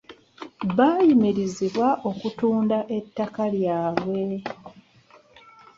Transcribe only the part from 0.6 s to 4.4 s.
Baayimirizibwa okutunda ettaka lyabwe.